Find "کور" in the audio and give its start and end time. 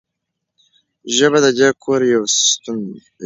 1.83-2.01